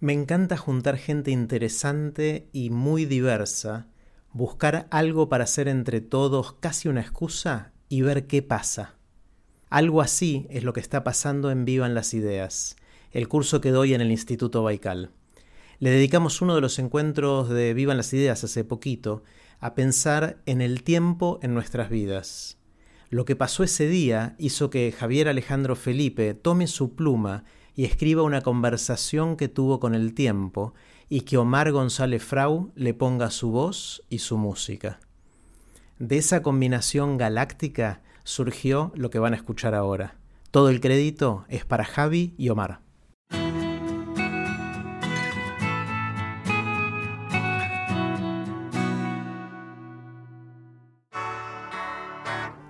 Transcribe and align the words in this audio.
Me 0.00 0.12
encanta 0.12 0.56
juntar 0.56 0.96
gente 0.96 1.32
interesante 1.32 2.48
y 2.52 2.70
muy 2.70 3.04
diversa, 3.04 3.88
buscar 4.32 4.86
algo 4.92 5.28
para 5.28 5.42
hacer 5.42 5.66
entre 5.66 6.00
todos, 6.00 6.52
casi 6.52 6.88
una 6.88 7.00
excusa, 7.00 7.72
y 7.88 8.02
ver 8.02 8.28
qué 8.28 8.40
pasa. 8.40 8.94
Algo 9.70 10.00
así 10.00 10.46
es 10.50 10.62
lo 10.62 10.72
que 10.72 10.78
está 10.78 11.02
pasando 11.02 11.50
en 11.50 11.64
Vivan 11.64 11.94
las 11.94 12.14
Ideas, 12.14 12.76
el 13.10 13.26
curso 13.26 13.60
que 13.60 13.72
doy 13.72 13.92
en 13.92 14.00
el 14.00 14.12
Instituto 14.12 14.62
Baikal. 14.62 15.10
Le 15.80 15.90
dedicamos 15.90 16.42
uno 16.42 16.54
de 16.54 16.60
los 16.60 16.78
encuentros 16.78 17.48
de 17.48 17.74
Vivan 17.74 17.96
las 17.96 18.12
Ideas 18.12 18.44
hace 18.44 18.62
poquito 18.62 19.24
a 19.58 19.74
pensar 19.74 20.40
en 20.46 20.60
el 20.60 20.84
tiempo 20.84 21.40
en 21.42 21.54
nuestras 21.54 21.90
vidas. 21.90 22.58
Lo 23.10 23.24
que 23.24 23.34
pasó 23.34 23.64
ese 23.64 23.88
día 23.88 24.36
hizo 24.38 24.70
que 24.70 24.92
Javier 24.92 25.26
Alejandro 25.26 25.74
Felipe 25.74 26.34
tome 26.34 26.68
su 26.68 26.94
pluma 26.94 27.44
y 27.78 27.84
escriba 27.84 28.24
una 28.24 28.40
conversación 28.40 29.36
que 29.36 29.46
tuvo 29.46 29.78
con 29.78 29.94
el 29.94 30.12
tiempo 30.12 30.74
y 31.08 31.20
que 31.20 31.36
Omar 31.36 31.70
González 31.70 32.24
Frau 32.24 32.72
le 32.74 32.92
ponga 32.92 33.30
su 33.30 33.52
voz 33.52 34.02
y 34.10 34.18
su 34.18 34.36
música. 34.36 34.98
De 36.00 36.18
esa 36.18 36.42
combinación 36.42 37.18
galáctica 37.18 38.02
surgió 38.24 38.90
lo 38.96 39.10
que 39.10 39.20
van 39.20 39.32
a 39.32 39.36
escuchar 39.36 39.76
ahora. 39.76 40.16
Todo 40.50 40.70
el 40.70 40.80
crédito 40.80 41.44
es 41.48 41.64
para 41.64 41.84
Javi 41.84 42.34
y 42.36 42.48
Omar. 42.48 42.80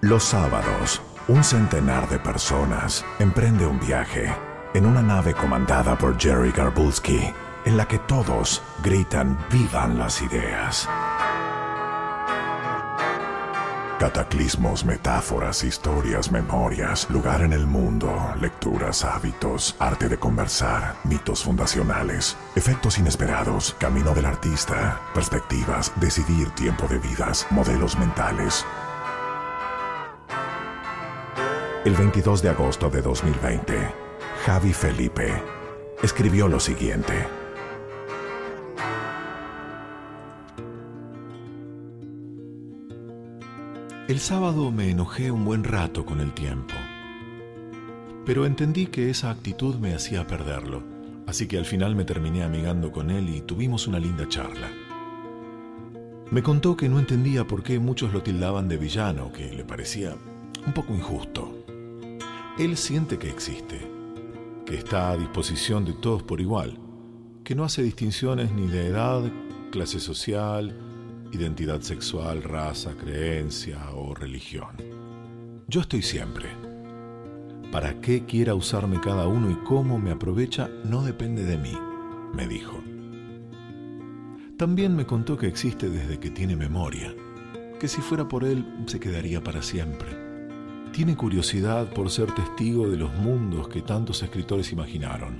Los 0.00 0.24
sábados, 0.24 1.00
un 1.28 1.44
centenar 1.44 2.08
de 2.08 2.18
personas 2.18 3.04
emprende 3.20 3.66
un 3.66 3.78
viaje 3.78 4.34
en 4.76 4.84
una 4.84 5.00
nave 5.00 5.32
comandada 5.32 5.96
por 5.96 6.20
Jerry 6.20 6.52
Garbulski, 6.52 7.32
en 7.64 7.78
la 7.78 7.88
que 7.88 7.98
todos 8.00 8.62
gritan 8.84 9.38
vivan 9.50 9.98
las 9.98 10.20
ideas. 10.20 10.86
Cataclismos, 13.98 14.84
metáforas, 14.84 15.64
historias, 15.64 16.30
memorias, 16.30 17.08
lugar 17.08 17.40
en 17.40 17.54
el 17.54 17.66
mundo, 17.66 18.34
lecturas, 18.38 19.02
hábitos, 19.02 19.74
arte 19.78 20.10
de 20.10 20.18
conversar, 20.18 20.96
mitos 21.04 21.42
fundacionales, 21.42 22.36
efectos 22.54 22.98
inesperados, 22.98 23.74
camino 23.78 24.12
del 24.12 24.26
artista, 24.26 25.00
perspectivas, 25.14 25.90
decidir 25.96 26.50
tiempo 26.50 26.86
de 26.86 26.98
vidas, 26.98 27.46
modelos 27.48 27.98
mentales. 27.98 28.66
El 31.86 31.94
22 31.94 32.42
de 32.42 32.50
agosto 32.50 32.90
de 32.90 33.00
2020, 33.00 34.05
Javi 34.46 34.72
Felipe 34.72 35.42
escribió 36.04 36.46
lo 36.46 36.60
siguiente. 36.60 37.26
El 44.06 44.20
sábado 44.20 44.70
me 44.70 44.88
enojé 44.88 45.32
un 45.32 45.44
buen 45.44 45.64
rato 45.64 46.06
con 46.06 46.20
el 46.20 46.32
tiempo, 46.32 46.74
pero 48.24 48.46
entendí 48.46 48.86
que 48.86 49.10
esa 49.10 49.30
actitud 49.30 49.74
me 49.80 49.94
hacía 49.96 50.28
perderlo, 50.28 50.84
así 51.26 51.48
que 51.48 51.58
al 51.58 51.64
final 51.64 51.96
me 51.96 52.04
terminé 52.04 52.44
amigando 52.44 52.92
con 52.92 53.10
él 53.10 53.28
y 53.28 53.40
tuvimos 53.40 53.88
una 53.88 53.98
linda 53.98 54.28
charla. 54.28 54.70
Me 56.30 56.44
contó 56.44 56.76
que 56.76 56.88
no 56.88 57.00
entendía 57.00 57.48
por 57.48 57.64
qué 57.64 57.80
muchos 57.80 58.12
lo 58.12 58.22
tildaban 58.22 58.68
de 58.68 58.76
villano, 58.76 59.32
que 59.32 59.52
le 59.52 59.64
parecía 59.64 60.14
un 60.64 60.72
poco 60.72 60.94
injusto. 60.94 61.52
Él 62.60 62.76
siente 62.76 63.18
que 63.18 63.28
existe, 63.28 63.95
que 64.66 64.74
está 64.74 65.12
a 65.12 65.16
disposición 65.16 65.84
de 65.84 65.92
todos 65.92 66.24
por 66.24 66.40
igual, 66.40 66.78
que 67.44 67.54
no 67.54 67.64
hace 67.64 67.82
distinciones 67.82 68.50
ni 68.50 68.66
de 68.66 68.88
edad, 68.88 69.22
clase 69.70 70.00
social, 70.00 70.76
identidad 71.32 71.80
sexual, 71.80 72.42
raza, 72.42 72.96
creencia 72.96 73.78
o 73.94 74.12
religión. 74.12 74.76
Yo 75.68 75.80
estoy 75.80 76.02
siempre. 76.02 76.48
Para 77.70 78.00
qué 78.00 78.24
quiera 78.24 78.54
usarme 78.54 79.00
cada 79.00 79.28
uno 79.28 79.50
y 79.50 79.54
cómo 79.64 79.98
me 79.98 80.10
aprovecha 80.10 80.68
no 80.84 81.04
depende 81.04 81.44
de 81.44 81.58
mí, 81.58 81.78
me 82.34 82.48
dijo. 82.48 82.82
También 84.56 84.96
me 84.96 85.06
contó 85.06 85.36
que 85.36 85.46
existe 85.46 85.88
desde 85.88 86.18
que 86.18 86.30
tiene 86.30 86.56
memoria, 86.56 87.14
que 87.78 87.86
si 87.86 88.00
fuera 88.00 88.26
por 88.26 88.42
él 88.42 88.66
se 88.86 88.98
quedaría 88.98 89.42
para 89.42 89.62
siempre 89.62 90.25
tiene 90.96 91.14
curiosidad 91.14 91.92
por 91.92 92.08
ser 92.08 92.32
testigo 92.32 92.88
de 92.88 92.96
los 92.96 93.12
mundos 93.16 93.68
que 93.68 93.82
tantos 93.82 94.22
escritores 94.22 94.72
imaginaron. 94.72 95.36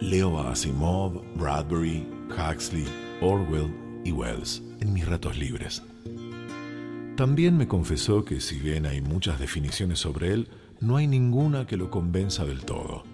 Leo 0.00 0.38
a 0.38 0.50
Asimov, 0.50 1.22
Bradbury, 1.34 2.06
Huxley, 2.28 2.84
Orwell 3.22 3.74
y 4.04 4.12
Wells 4.12 4.62
en 4.80 4.92
mis 4.92 5.08
ratos 5.08 5.38
libres. 5.38 5.82
También 7.16 7.56
me 7.56 7.66
confesó 7.66 8.26
que 8.26 8.38
si 8.42 8.58
bien 8.58 8.84
hay 8.84 9.00
muchas 9.00 9.40
definiciones 9.40 10.00
sobre 10.00 10.34
él, 10.34 10.50
no 10.78 10.98
hay 10.98 11.06
ninguna 11.06 11.66
que 11.66 11.78
lo 11.78 11.90
convenza 11.90 12.44
del 12.44 12.66
todo. 12.66 13.04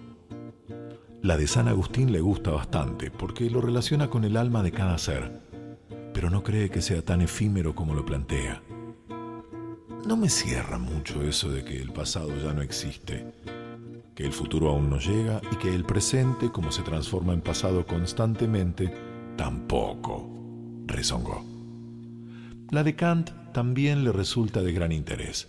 La 1.21 1.37
de 1.37 1.47
San 1.47 1.69
Agustín 1.69 2.11
le 2.11 2.19
gusta 2.19 2.51
bastante 2.51 3.09
porque 3.09 3.49
lo 3.49 3.61
relaciona 3.61 4.09
con 4.09 4.25
el 4.25 4.35
alma 4.35 4.63
de 4.63 4.73
cada 4.73 4.97
ser, 4.97 5.31
pero 6.13 6.29
no 6.29 6.43
cree 6.43 6.69
que 6.69 6.81
sea 6.81 7.01
tan 7.03 7.21
efímero 7.21 7.73
como 7.73 7.93
lo 7.93 8.05
plantea. 8.05 8.61
No 10.05 10.17
me 10.17 10.29
cierra 10.29 10.79
mucho 10.79 11.21
eso 11.21 11.51
de 11.51 11.63
que 11.63 11.79
el 11.79 11.91
pasado 11.91 12.31
ya 12.43 12.53
no 12.53 12.63
existe, 12.63 13.23
que 14.15 14.23
el 14.23 14.33
futuro 14.33 14.69
aún 14.69 14.89
no 14.89 14.97
llega 14.97 15.39
y 15.51 15.55
que 15.57 15.73
el 15.73 15.85
presente, 15.85 16.51
como 16.51 16.71
se 16.71 16.81
transforma 16.81 17.33
en 17.33 17.41
pasado 17.41 17.85
constantemente, 17.85 18.91
tampoco, 19.37 20.27
rezongó. 20.87 21.45
La 22.71 22.83
de 22.83 22.95
Kant 22.95 23.29
también 23.53 24.03
le 24.03 24.11
resulta 24.11 24.63
de 24.63 24.73
gran 24.73 24.91
interés. 24.91 25.47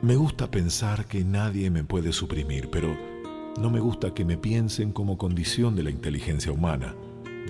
Me 0.00 0.16
gusta 0.16 0.50
pensar 0.50 1.04
que 1.04 1.22
nadie 1.22 1.70
me 1.70 1.84
puede 1.84 2.14
suprimir, 2.14 2.70
pero 2.70 2.96
no 3.60 3.68
me 3.68 3.80
gusta 3.80 4.14
que 4.14 4.24
me 4.24 4.38
piensen 4.38 4.90
como 4.90 5.18
condición 5.18 5.76
de 5.76 5.82
la 5.82 5.90
inteligencia 5.90 6.50
humana. 6.50 6.94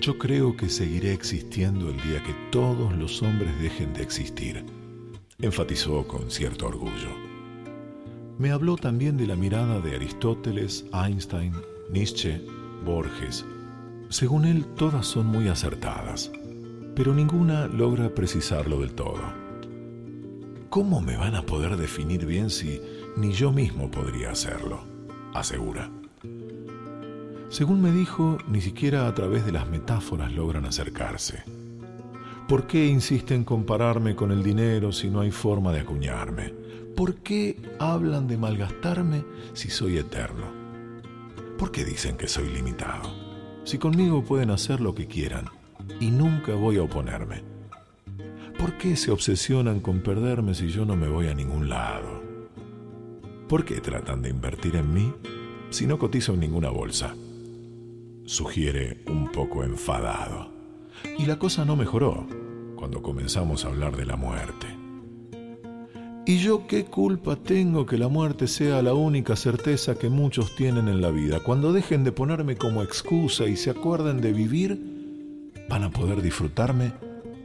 Yo 0.01 0.17
creo 0.17 0.57
que 0.57 0.67
seguiré 0.67 1.13
existiendo 1.13 1.89
el 1.89 1.95
día 2.01 2.21
que 2.21 2.35
todos 2.51 2.93
los 2.97 3.23
hombres 3.23 3.57
dejen 3.61 3.93
de 3.93 4.03
existir 4.03 4.82
enfatizó 5.39 6.07
con 6.07 6.29
cierto 6.31 6.67
orgullo. 6.67 7.09
Me 8.37 8.51
habló 8.51 8.77
también 8.77 9.17
de 9.17 9.27
la 9.27 9.35
mirada 9.35 9.79
de 9.79 9.95
Aristóteles, 9.95 10.85
Einstein, 10.93 11.53
Nietzsche, 11.91 12.41
Borges. 12.85 13.45
Según 14.09 14.45
él, 14.45 14.65
todas 14.75 15.05
son 15.05 15.27
muy 15.27 15.47
acertadas, 15.47 16.31
pero 16.95 17.13
ninguna 17.13 17.67
logra 17.67 18.13
precisarlo 18.13 18.79
del 18.79 18.93
todo. 18.93 19.21
¿Cómo 20.69 21.01
me 21.01 21.17
van 21.17 21.35
a 21.35 21.45
poder 21.45 21.77
definir 21.77 22.25
bien 22.25 22.49
si 22.49 22.81
ni 23.15 23.31
yo 23.31 23.51
mismo 23.51 23.91
podría 23.91 24.31
hacerlo? 24.31 24.83
asegura. 25.33 25.89
Según 27.49 27.81
me 27.81 27.91
dijo, 27.91 28.37
ni 28.47 28.61
siquiera 28.61 29.07
a 29.07 29.13
través 29.13 29.45
de 29.45 29.51
las 29.51 29.67
metáforas 29.67 30.31
logran 30.31 30.65
acercarse. 30.65 31.43
¿Por 32.47 32.67
qué 32.67 32.87
insisten 32.87 33.37
en 33.37 33.43
compararme 33.45 34.15
con 34.15 34.31
el 34.31 34.43
dinero 34.43 34.91
si 34.91 35.09
no 35.09 35.21
hay 35.21 35.31
forma 35.31 35.71
de 35.71 35.79
acuñarme? 35.79 36.53
¿Por 36.95 37.15
qué 37.15 37.57
hablan 37.79 38.27
de 38.27 38.37
malgastarme 38.37 39.23
si 39.53 39.69
soy 39.69 39.97
eterno? 39.97 40.51
¿Por 41.57 41.71
qué 41.71 41.85
dicen 41.85 42.17
que 42.17 42.27
soy 42.27 42.49
limitado? 42.49 43.09
Si 43.63 43.77
conmigo 43.77 44.23
pueden 44.23 44.51
hacer 44.51 44.81
lo 44.81 44.93
que 44.93 45.07
quieran 45.07 45.45
y 46.01 46.11
nunca 46.11 46.53
voy 46.53 46.77
a 46.77 46.83
oponerme. 46.83 47.43
¿Por 48.59 48.77
qué 48.77 48.97
se 48.97 49.11
obsesionan 49.11 49.79
con 49.79 50.01
perderme 50.01 50.53
si 50.53 50.67
yo 50.67 50.85
no 50.85 50.97
me 50.97 51.07
voy 51.07 51.27
a 51.27 51.33
ningún 51.33 51.69
lado? 51.69 52.21
¿Por 53.47 53.63
qué 53.63 53.79
tratan 53.79 54.21
de 54.21 54.29
invertir 54.29 54.75
en 54.75 54.93
mí 54.93 55.13
si 55.69 55.87
no 55.87 55.97
cotizo 55.97 56.33
en 56.33 56.41
ninguna 56.41 56.69
bolsa? 56.69 57.15
Sugiere 58.25 59.01
un 59.07 59.31
poco 59.31 59.63
enfadado. 59.63 60.52
Y 61.17 61.25
la 61.25 61.37
cosa 61.37 61.65
no 61.65 61.75
mejoró 61.75 62.27
cuando 62.75 63.01
comenzamos 63.01 63.65
a 63.65 63.69
hablar 63.69 63.95
de 63.95 64.05
la 64.05 64.15
muerte. 64.15 64.67
¿Y 66.25 66.37
yo 66.37 66.67
qué 66.67 66.85
culpa 66.85 67.35
tengo 67.35 67.85
que 67.85 67.97
la 67.97 68.07
muerte 68.07 68.47
sea 68.47 68.81
la 68.81 68.93
única 68.93 69.35
certeza 69.35 69.95
que 69.95 70.07
muchos 70.07 70.55
tienen 70.55 70.87
en 70.87 71.01
la 71.01 71.11
vida? 71.11 71.41
Cuando 71.41 71.73
dejen 71.73 72.05
de 72.05 72.13
ponerme 72.13 72.55
como 72.55 72.81
excusa 72.81 73.45
y 73.45 73.57
se 73.57 73.69
acuerden 73.69 74.21
de 74.21 74.31
vivir, 74.31 75.61
van 75.69 75.83
a 75.83 75.89
poder 75.89 76.21
disfrutarme 76.21 76.93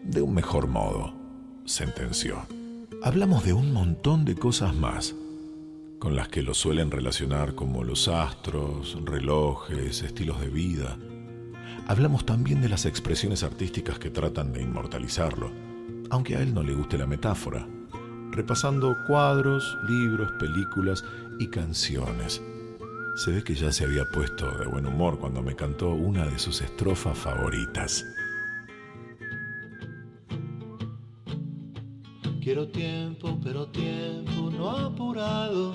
de 0.04 0.22
un 0.22 0.32
mejor 0.32 0.68
modo, 0.68 1.12
sentenció. 1.64 2.46
Hablamos 3.02 3.44
de 3.44 3.52
un 3.52 3.72
montón 3.72 4.24
de 4.24 4.36
cosas 4.36 4.76
más, 4.76 5.16
con 5.98 6.14
las 6.14 6.28
que 6.28 6.42
lo 6.42 6.54
suelen 6.54 6.92
relacionar 6.92 7.56
como 7.56 7.82
los 7.82 8.06
astros, 8.06 8.96
relojes, 9.04 10.02
estilos 10.02 10.40
de 10.40 10.48
vida, 10.50 10.98
Hablamos 11.88 12.26
también 12.26 12.60
de 12.60 12.68
las 12.68 12.84
expresiones 12.84 13.42
artísticas 13.42 13.98
que 13.98 14.10
tratan 14.10 14.52
de 14.52 14.60
inmortalizarlo, 14.60 15.50
aunque 16.10 16.36
a 16.36 16.42
él 16.42 16.52
no 16.52 16.62
le 16.62 16.74
guste 16.74 16.98
la 16.98 17.06
metáfora, 17.06 17.66
repasando 18.30 18.94
cuadros, 19.06 19.74
libros, 19.88 20.30
películas 20.38 21.02
y 21.38 21.48
canciones, 21.48 22.42
Se 23.16 23.32
ve 23.32 23.42
que 23.42 23.54
ya 23.54 23.72
se 23.72 23.84
había 23.84 24.04
puesto 24.04 24.48
de 24.58 24.66
buen 24.66 24.86
humor 24.86 25.18
cuando 25.18 25.42
me 25.42 25.56
cantó 25.56 25.90
una 25.90 26.24
de 26.24 26.38
sus 26.38 26.60
estrofas 26.60 27.18
favoritas. 27.18 28.04
Quiero 32.40 32.68
tiempo, 32.68 33.40
pero 33.42 33.66
tiempo 33.68 34.50
no 34.52 34.70
apurado. 34.70 35.74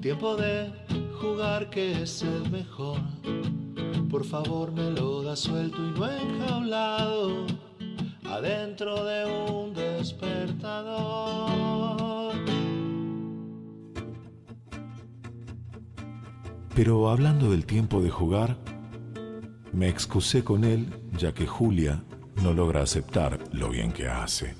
Tiempo 0.00 0.34
de 0.34 0.72
jugar 1.20 1.70
que 1.70 2.02
es 2.02 2.22
el 2.22 2.50
mejor. 2.50 2.98
Por 4.12 4.24
favor 4.26 4.70
me 4.72 4.90
lo 4.90 5.22
da 5.22 5.34
suelto 5.34 5.78
y 5.78 5.98
no 5.98 6.06
enjaulado. 6.06 7.46
Adentro 8.26 9.02
de 9.06 9.24
un 9.50 9.72
despertador. 9.72 12.34
Pero 16.74 17.08
hablando 17.08 17.50
del 17.50 17.64
tiempo 17.64 18.02
de 18.02 18.10
jugar, 18.10 18.58
me 19.72 19.88
excusé 19.88 20.44
con 20.44 20.64
él 20.64 20.92
ya 21.16 21.32
que 21.32 21.46
Julia 21.46 22.04
no 22.42 22.52
logra 22.52 22.82
aceptar 22.82 23.38
lo 23.50 23.70
bien 23.70 23.92
que 23.92 24.08
hace, 24.08 24.54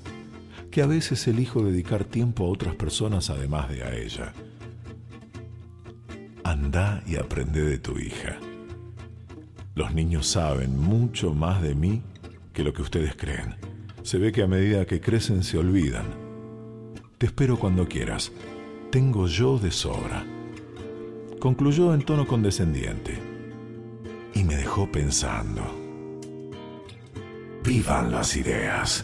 que 0.71 0.81
a 0.81 0.87
veces 0.87 1.27
elijo 1.27 1.63
dedicar 1.63 2.05
tiempo 2.05 2.45
a 2.45 2.49
otras 2.49 2.73
personas 2.73 3.29
además 3.29 3.69
de 3.69 3.83
a 3.83 3.95
ella. 3.95 4.33
Anda 6.43 7.03
y 7.05 7.17
aprende 7.17 7.61
de 7.61 7.77
tu 7.77 7.99
hija. 7.99 8.39
Los 9.75 9.93
niños 9.93 10.27
saben 10.27 10.79
mucho 10.79 11.33
más 11.33 11.61
de 11.61 11.75
mí 11.75 12.01
que 12.53 12.63
lo 12.63 12.73
que 12.73 12.81
ustedes 12.81 13.15
creen. 13.15 13.55
Se 14.03 14.17
ve 14.17 14.31
que 14.31 14.43
a 14.43 14.47
medida 14.47 14.85
que 14.85 15.01
crecen 15.01 15.43
se 15.43 15.57
olvidan. 15.57 16.05
Te 17.17 17.25
espero 17.25 17.57
cuando 17.57 17.87
quieras. 17.87 18.31
Tengo 18.91 19.27
yo 19.27 19.57
de 19.57 19.71
sobra 19.71 20.25
concluyó 21.43 21.93
en 21.93 22.03
tono 22.03 22.25
condescendiente 22.25 23.19
y 24.33 24.45
me 24.45 24.55
dejó 24.55 24.89
pensando. 24.89 25.61
Vivan 27.65 28.13
las 28.13 28.37
ideas. 28.37 29.03